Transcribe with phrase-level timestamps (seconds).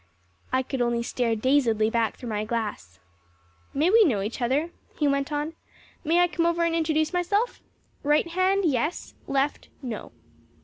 [0.51, 2.99] I could only stare dazedly back through my glass.
[3.71, 5.53] "May we know each other?" he went on.
[6.03, 7.61] "May I come over and introduce myself?
[8.01, 10.11] Right hand, yes; left, no."